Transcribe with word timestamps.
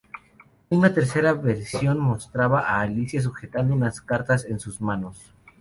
Una 0.69 0.91
tercera 0.95 1.33
versión 1.33 1.99
mostraba 1.99 2.61
a 2.61 2.81
Alicia 2.81 3.21
sujetando 3.21 3.75
unas 3.75 4.01
cartas 4.01 4.45
en 4.45 4.59
sus 4.59 4.81
manos. 4.81 5.35